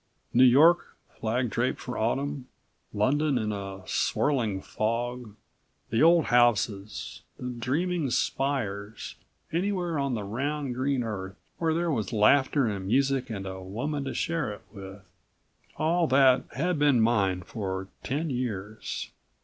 [0.33, 2.47] New York, flag draped for Autumn,
[2.91, 5.35] London in a swirling fog,
[5.91, 9.13] the old houses, the dreaming spires,
[9.53, 14.03] anywhere on the round green Earth where there was laughter and music and a woman
[14.05, 15.03] to share it with....
[15.77, 19.11] All that had been mine for ten years.